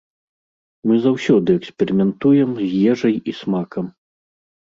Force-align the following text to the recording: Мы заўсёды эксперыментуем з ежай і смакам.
Мы 0.91 0.95
заўсёды 1.01 1.49
эксперыментуем 1.59 2.57
з 2.65 2.69
ежай 2.93 3.15
і 3.33 3.35
смакам. 3.43 3.85